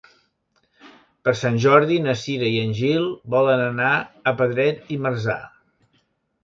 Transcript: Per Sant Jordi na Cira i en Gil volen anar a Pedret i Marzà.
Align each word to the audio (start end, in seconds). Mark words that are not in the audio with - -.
Per 1.27 1.33
Sant 1.41 1.59
Jordi 1.65 1.99
na 2.07 2.17
Cira 2.23 2.49
i 2.55 2.57
en 2.63 2.73
Gil 2.81 3.07
volen 3.37 3.63
anar 3.69 3.93
a 4.33 4.37
Pedret 4.43 4.93
i 4.97 5.01
Marzà. 5.07 5.39